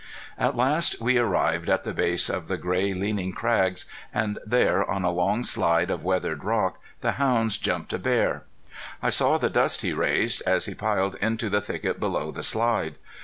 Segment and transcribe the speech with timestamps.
[0.35, 5.03] At last we arrived at the base of the gray leaning crags, and there, on
[5.03, 8.41] a long slide of weathered rock the hounds jumped a bear.
[9.03, 12.95] I saw the dust he raised, as he piled into the thicket below the slide.